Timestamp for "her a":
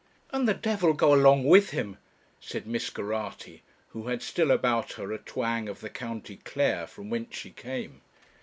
4.93-5.19